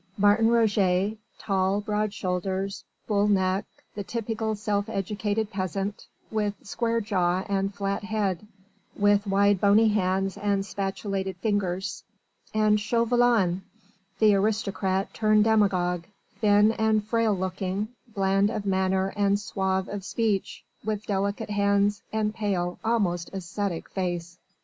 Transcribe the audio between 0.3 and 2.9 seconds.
Roget, tall, broad shouldered,